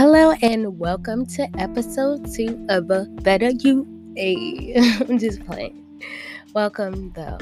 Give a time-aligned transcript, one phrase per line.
[0.00, 3.86] Hello and welcome to episode two of a Better You.
[4.16, 5.84] Hey, I'm just playing.
[6.54, 7.36] Welcome though.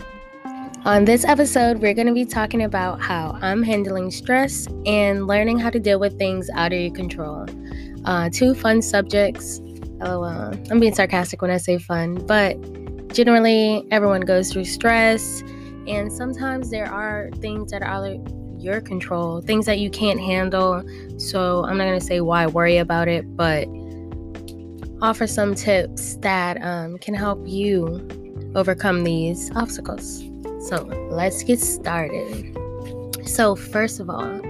[0.84, 5.60] On this episode, we're going to be talking about how I'm handling stress and learning
[5.60, 7.46] how to deal with things out of your control.
[8.04, 9.60] Uh, two fun subjects.
[10.00, 12.56] Oh, uh, I'm being sarcastic when I say fun, but
[13.12, 15.42] generally, everyone goes through stress,
[15.86, 17.88] and sometimes there are things that are
[18.58, 20.82] your control, things that you can't handle.
[21.18, 23.68] So, I'm not going to say why worry about it, but
[25.00, 28.06] offer some tips that um, can help you
[28.54, 30.24] overcome these obstacles.
[30.60, 32.56] So let's get started.
[33.24, 34.40] So, first of all,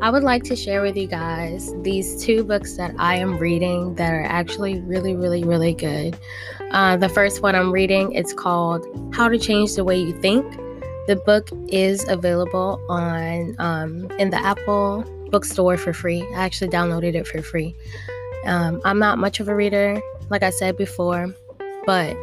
[0.00, 3.94] I would like to share with you guys these two books that I am reading
[3.96, 6.18] that are actually really, really, really good.
[6.70, 10.46] Uh, the first one I'm reading it's called How to Change the Way You Think.
[11.08, 16.20] The book is available on um, in the Apple bookstore for free.
[16.34, 17.74] I actually downloaded it for free.
[18.44, 21.34] Um, I'm not much of a reader, like I said before,
[21.86, 22.14] but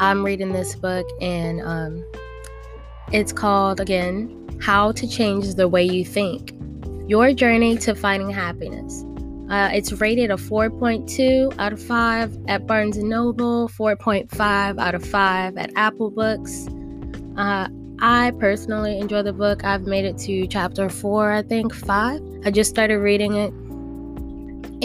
[0.00, 2.04] I'm reading this book and um,
[3.12, 6.52] it's called, again, How to Change the Way You Think
[7.06, 9.04] Your Journey to Finding Happiness.
[9.48, 15.06] Uh, it's rated a 4.2 out of 5 at Barnes & Noble, 4.5 out of
[15.06, 16.66] 5 at Apple Books.
[17.36, 17.68] Uh,
[18.06, 19.64] I personally enjoy the book.
[19.64, 22.20] I've made it to chapter 4, I think, 5.
[22.44, 23.50] I just started reading it.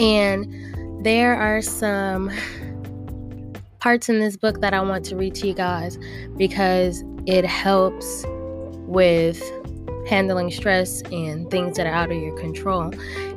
[0.00, 2.30] And there are some
[3.78, 5.98] parts in this book that I want to read to you guys
[6.38, 8.24] because it helps
[8.86, 9.38] with
[10.08, 12.90] handling stress and things that are out of your control.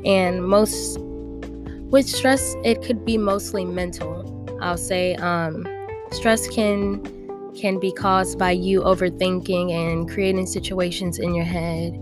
[0.05, 4.47] And most with stress, it could be mostly mental.
[4.61, 5.67] I'll say um,
[6.09, 7.22] stress can
[7.55, 11.93] can be caused by you overthinking and creating situations in your head.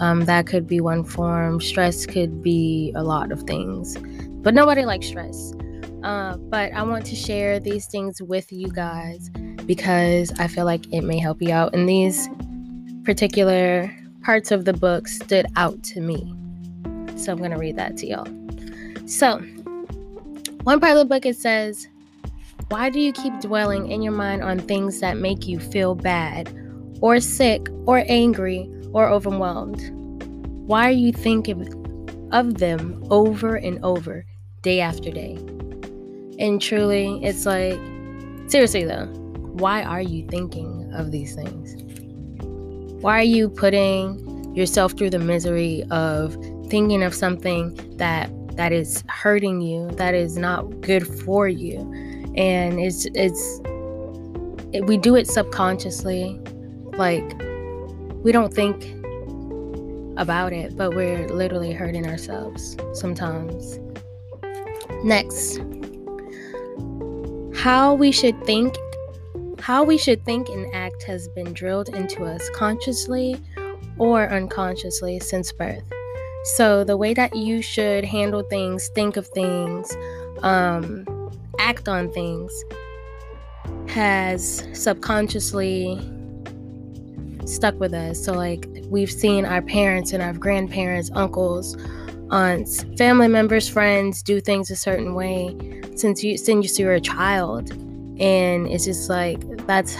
[0.00, 1.60] Um, that could be one form.
[1.60, 3.96] Stress could be a lot of things,
[4.42, 5.54] but nobody likes stress.
[6.02, 9.30] Uh, but I want to share these things with you guys
[9.64, 11.74] because I feel like it may help you out.
[11.74, 12.28] And these
[13.04, 13.92] particular
[14.22, 16.32] parts of the book stood out to me.
[17.16, 18.26] So I'm going to read that to y'all.
[19.06, 19.38] So,
[20.64, 21.88] one part of the book it says,
[22.68, 26.52] Why do you keep dwelling in your mind on things that make you feel bad,
[27.00, 29.80] or sick, or angry, or overwhelmed?
[30.66, 34.24] Why are you thinking of them over and over,
[34.62, 35.36] day after day?
[36.40, 37.78] And truly, it's like,
[38.48, 39.06] seriously though,
[39.54, 41.80] why are you thinking of these things?
[43.00, 46.34] Why are you putting yourself through the misery of
[46.68, 51.78] thinking of something that that is hurting you, that is not good for you?
[52.36, 53.60] And it's it's
[54.72, 56.40] it, we do it subconsciously.
[56.96, 57.36] Like
[58.22, 58.84] we don't think
[60.16, 63.78] about it, but we're literally hurting ourselves sometimes.
[65.04, 65.60] Next,
[67.54, 68.76] how we should think
[69.60, 73.36] how we should think and act has been drilled into us consciously
[73.98, 75.82] or unconsciously since birth.
[76.56, 79.96] So, the way that you should handle things, think of things,
[80.42, 81.04] um,
[81.58, 82.64] act on things
[83.88, 85.98] has subconsciously
[87.46, 88.22] stuck with us.
[88.24, 91.76] So, like, we've seen our parents and our grandparents, uncles,
[92.30, 95.56] aunts, family members, friends do things a certain way
[95.94, 97.70] since you since you were a child,
[98.18, 99.96] and it's just like that's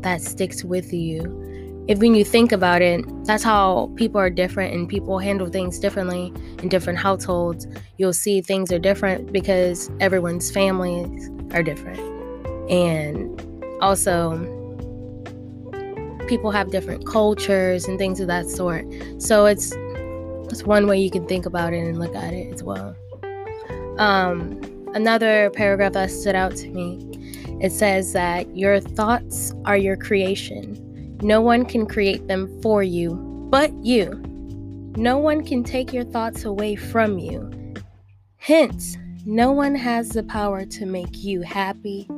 [0.00, 1.42] that sticks with you.
[1.88, 5.78] If when you think about it, that's how people are different and people handle things
[5.78, 7.66] differently in different households.
[7.96, 12.00] You'll see things are different because everyone's families are different.
[12.68, 13.40] And
[13.80, 14.36] also,
[16.26, 18.84] people have different cultures and things of that sort.
[19.18, 19.70] So it's
[20.48, 22.96] that's one way you can think about it and look at it as well.
[23.98, 24.60] Um,
[24.94, 27.06] another paragraph that stood out to me
[27.60, 30.85] it says that your thoughts are your creation.
[31.22, 34.22] No one can create them for you but you.
[34.96, 37.74] No one can take your thoughts away from you.
[38.36, 42.08] Hence, no one has the power to make you happy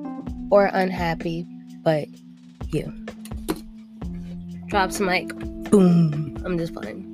[0.51, 1.47] or unhappy
[1.83, 2.09] but
[2.73, 2.93] you.
[4.69, 5.29] Drops mic.
[5.71, 6.41] Boom.
[6.45, 7.05] I'm just playing.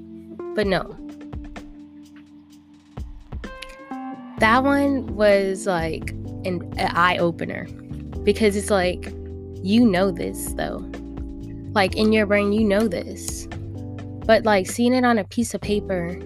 [0.55, 0.97] But no,
[4.39, 6.11] that one was like
[6.45, 7.67] an, an eye opener
[8.23, 9.13] because it's like
[9.63, 10.81] you know this though
[11.75, 13.47] like in your brain you know this.
[14.27, 16.19] But like seeing it on a piece of paper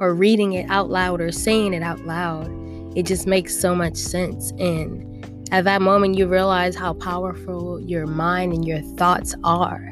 [0.00, 2.48] or reading it out loud or saying it out loud
[2.96, 4.50] it just makes so much sense.
[4.58, 5.04] And
[5.52, 9.88] at that moment you realize how powerful your mind and your thoughts are.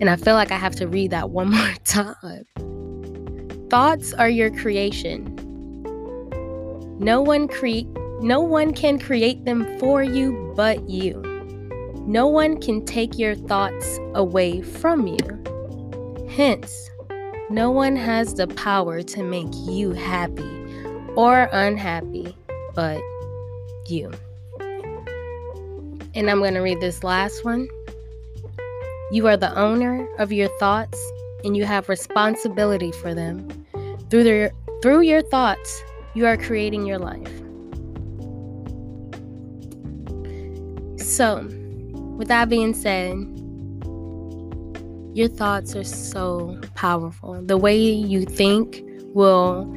[0.00, 2.44] And i feel like i have to read that one more time.
[3.70, 5.34] Thoughts are your creation.
[6.98, 7.88] No one create
[8.20, 11.27] no one can create them for you but you.
[12.08, 15.18] No one can take your thoughts away from you.
[16.26, 16.88] Hence,
[17.50, 20.48] no one has the power to make you happy
[21.16, 22.34] or unhappy
[22.74, 23.02] but
[23.88, 24.10] you.
[26.14, 27.68] And I'm going to read this last one.
[29.12, 30.98] You are the owner of your thoughts
[31.44, 33.66] and you have responsibility for them.
[34.08, 35.84] Through their through your thoughts,
[36.14, 37.28] you are creating your life.
[40.98, 41.46] So,
[42.18, 43.16] with that being said,
[45.16, 47.40] your thoughts are so powerful.
[47.42, 48.82] The way you think
[49.14, 49.72] will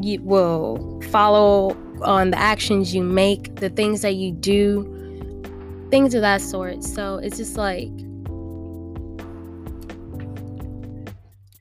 [0.00, 4.84] you will follow on the actions you make, the things that you do,
[5.90, 6.82] things of that sort.
[6.82, 7.90] So it's just like,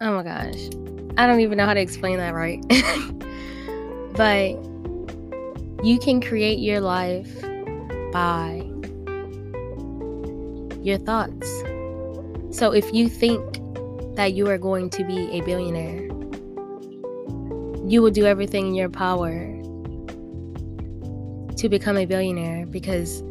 [0.02, 0.70] oh my gosh,
[1.18, 2.60] I don't even know how to explain that right.
[4.16, 4.52] but
[5.86, 7.42] you can create your life
[8.12, 8.61] by
[10.82, 11.50] your thoughts.
[12.52, 13.60] So if you think
[14.16, 16.08] that you are going to be a billionaire,
[17.88, 19.32] you will do everything in your power
[21.56, 23.24] to become a billionaire because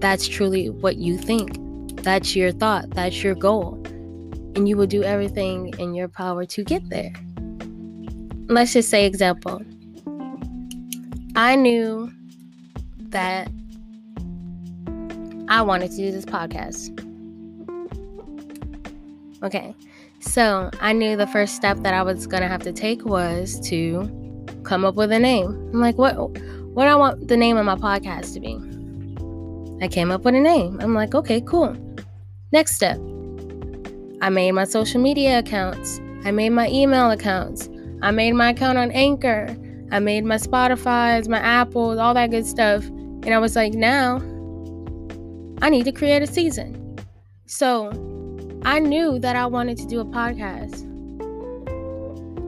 [0.00, 1.58] that's truly what you think.
[2.02, 3.82] That's your thought, that's your goal.
[4.54, 7.12] And you will do everything in your power to get there.
[8.48, 9.62] Let's just say, example,
[11.36, 12.10] I knew
[13.10, 13.50] that
[15.48, 17.04] I wanted to do this podcast.
[19.42, 19.74] Okay,
[20.20, 24.10] so I knew the first step that I was gonna have to take was to
[24.64, 25.48] come up with a name.
[25.72, 26.16] I'm like, what?
[26.74, 28.58] What I want the name of my podcast to be?
[29.82, 30.78] I came up with a name.
[30.82, 31.74] I'm like, okay, cool.
[32.52, 32.98] Next step.
[34.20, 35.98] I made my social media accounts.
[36.24, 37.70] I made my email accounts.
[38.02, 39.56] I made my account on Anchor.
[39.90, 42.84] I made my Spotify's, my Apples, all that good stuff.
[42.84, 44.18] And I was like, now
[45.60, 46.98] I need to create a season.
[47.46, 47.88] So
[48.64, 50.82] I knew that I wanted to do a podcast.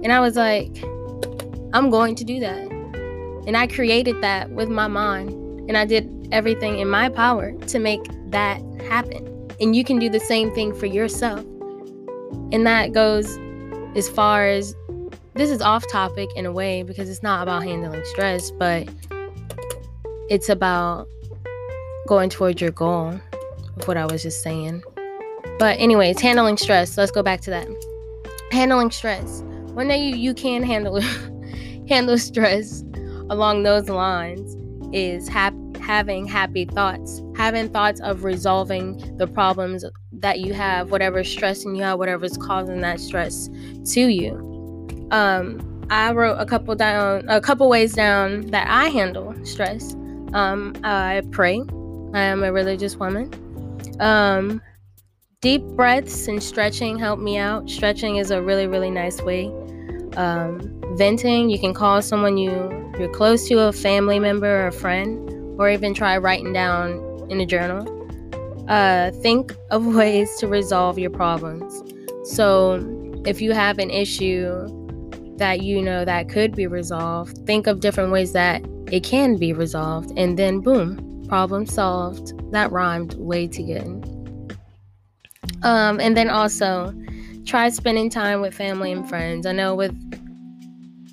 [0.03, 0.83] And I was like,
[1.73, 2.71] I'm going to do that.
[3.47, 5.31] And I created that with my mind.
[5.69, 9.51] And I did everything in my power to make that happen.
[9.61, 11.41] And you can do the same thing for yourself.
[12.53, 13.39] And that goes
[13.97, 14.75] as far as
[15.35, 18.89] this is off topic in a way because it's not about handling stress, but
[20.29, 21.09] it's about
[22.11, 23.21] going towards your goal
[23.77, 24.83] of what I was just saying.
[25.61, 26.99] But anyways, handling stress.
[26.99, 27.69] Let's go back to that.
[28.51, 29.43] Handling stress.
[29.75, 31.01] One day you, you can handle
[31.89, 32.83] handle stress
[33.31, 34.57] along those lines
[34.93, 41.31] is hap- having happy thoughts, having thoughts of resolving the problems that you have, whatever's
[41.31, 43.49] stressing you out, whatever's causing that stress
[43.85, 44.33] to you.
[45.13, 49.95] Um, I wrote a couple down, a couple ways down that I handle stress.
[50.33, 51.63] Um, I pray.
[52.13, 53.31] I am a religious woman.
[54.01, 54.61] Um,
[55.41, 57.71] deep breaths and stretching help me out.
[57.71, 59.47] Stretching is a really, really nice way.
[60.17, 62.53] Um, venting, you can call someone you
[62.99, 67.41] you're close to, a family member or a friend, or even try writing down in
[67.41, 67.87] a journal.
[68.69, 71.83] Uh, think of ways to resolve your problems.
[72.25, 74.67] So, if you have an issue
[75.37, 79.53] that you know that could be resolved, think of different ways that it can be
[79.53, 82.33] resolved, and then boom, problem solved.
[82.51, 84.59] That rhymed way too good.
[85.63, 86.93] Um, and then also
[87.47, 89.47] try spending time with family and friends.
[89.47, 89.95] I know with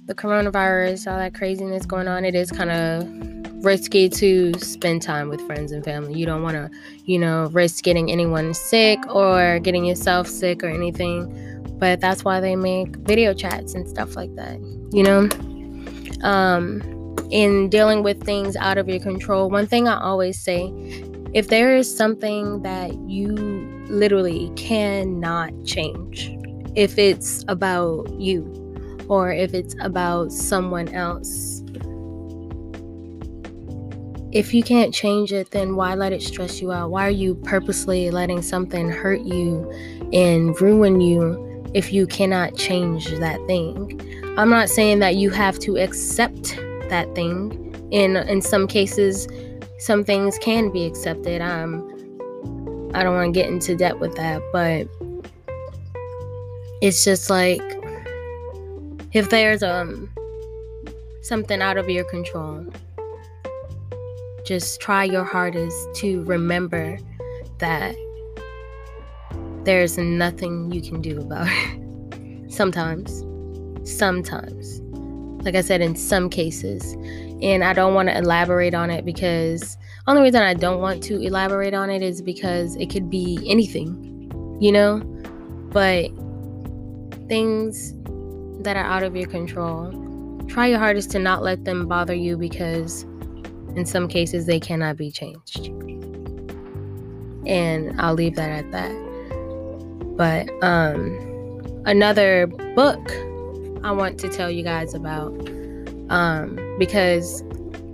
[0.07, 5.29] the coronavirus, all that craziness going on, it is kind of risky to spend time
[5.29, 6.15] with friends and family.
[6.15, 6.71] You don't want to,
[7.05, 11.31] you know, risk getting anyone sick or getting yourself sick or anything.
[11.77, 14.59] But that's why they make video chats and stuff like that,
[14.91, 15.29] you know?
[16.27, 16.81] Um,
[17.31, 20.71] in dealing with things out of your control, one thing I always say
[21.33, 23.35] if there is something that you
[23.89, 26.31] literally cannot change,
[26.75, 28.53] if it's about you
[29.09, 31.63] or if it's about someone else,
[34.31, 36.91] if you can't change it, then why let it stress you out?
[36.91, 39.71] Why are you purposely letting something hurt you
[40.13, 43.99] and ruin you if you cannot change that thing?
[44.37, 46.59] I'm not saying that you have to accept
[46.89, 47.63] that thing.
[47.91, 49.27] In in some cases,
[49.77, 51.41] some things can be accepted.
[51.41, 51.83] Um,
[52.93, 54.87] I don't want to get into debt with that, but
[56.81, 57.61] it's just like
[59.13, 60.09] if there's um
[61.21, 62.65] something out of your control,
[64.45, 66.97] just try your hardest to remember
[67.59, 67.95] that
[69.63, 72.51] there's nothing you can do about it.
[72.51, 73.25] Sometimes,
[73.83, 74.81] sometimes
[75.41, 76.93] like I said, in some cases,
[77.41, 79.77] And I don't want to elaborate on it because
[80.07, 84.57] only reason I don't want to elaborate on it is because it could be anything,
[84.59, 84.99] you know?
[85.71, 86.09] But
[87.27, 87.93] things
[88.63, 89.91] that are out of your control,
[90.47, 93.03] try your hardest to not let them bother you because
[93.75, 95.67] in some cases they cannot be changed.
[97.45, 98.91] And I'll leave that at that.
[100.17, 103.11] But um another book
[103.83, 105.31] I want to tell you guys about
[106.09, 107.43] um because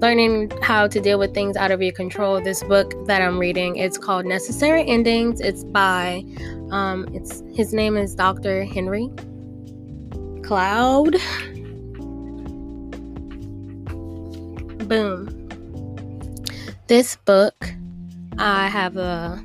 [0.01, 3.77] learning how to deal with things out of your control this book that i'm reading
[3.77, 5.39] it's called necessary endings.
[5.39, 6.23] It's by
[6.71, 9.09] um it's his name is dr henry
[10.43, 11.15] cloud.
[14.87, 15.29] Boom.
[16.87, 17.73] This book
[18.37, 19.43] i have a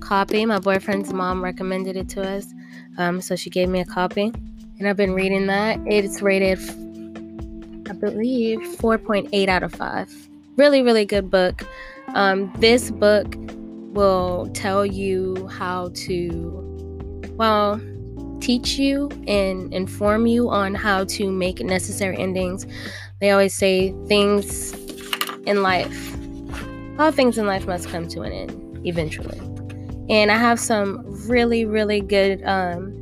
[0.00, 0.46] copy.
[0.46, 2.46] My boyfriend's mom recommended it to us
[2.98, 4.32] um, so she gave me a copy
[4.78, 6.58] and i've been reading that it's rated
[7.88, 10.28] I believe 4.8 out of 5.
[10.56, 11.62] Really, really good book.
[12.14, 17.80] Um, this book will tell you how to, well,
[18.40, 22.66] teach you and inform you on how to make necessary endings.
[23.20, 24.72] They always say things
[25.46, 26.16] in life,
[26.98, 29.38] all things in life must come to an end eventually.
[30.08, 32.95] And I have some really, really good um,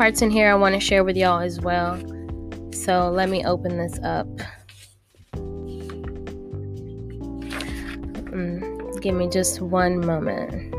[0.00, 1.94] parts in here I want to share with y'all as well.
[2.72, 4.26] So let me open this up.
[8.32, 10.74] Mm, give me just one moment.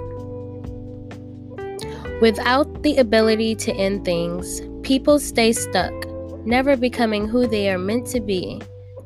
[2.20, 5.94] Without the ability to end things, people stay stuck,
[6.44, 8.60] never becoming who they are meant to be,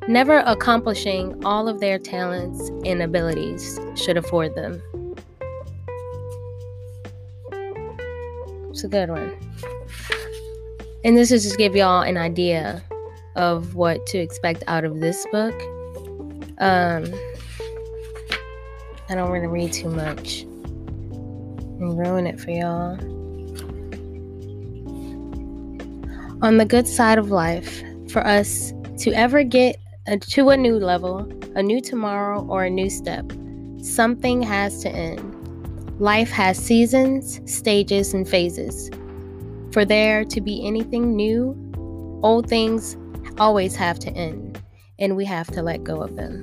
[0.07, 4.81] never accomplishing all of their talents and abilities should afford them.
[8.69, 9.74] It's a good one.
[11.03, 12.83] And this is just give y'all an idea
[13.35, 15.53] of what to expect out of this book.
[16.57, 17.05] Um,
[19.07, 22.97] I don't want to read too much and ruin it for y'all.
[26.43, 30.77] On the good side of life, for us to ever get a, to a new
[30.77, 33.31] level, a new tomorrow, or a new step,
[33.81, 35.31] something has to end.
[35.99, 38.89] Life has seasons, stages, and phases.
[39.75, 41.53] For there to be anything new,
[42.23, 42.95] old things
[43.37, 44.63] always have to end,
[44.99, 46.41] and we have to let go of them.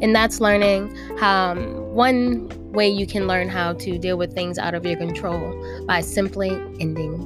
[0.00, 4.72] And that's learning um, one way you can learn how to deal with things out
[4.72, 6.48] of your control by simply
[6.80, 7.20] ending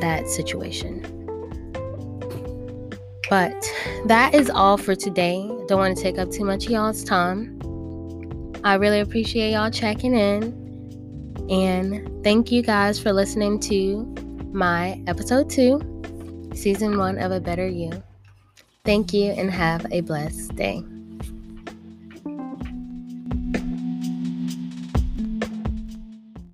[0.00, 1.02] that situation.
[3.28, 3.52] But
[4.06, 5.42] that is all for today.
[5.68, 7.60] Don't want to take up too much y'all's time.
[8.64, 10.61] I really appreciate y'all checking in.
[11.52, 14.06] And thank you guys for listening to
[14.54, 15.82] my episode two,
[16.54, 18.02] season one of A Better You.
[18.86, 20.82] Thank you and have a blessed day.